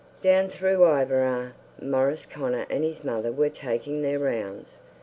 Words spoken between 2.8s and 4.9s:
his mother were taking their rounds.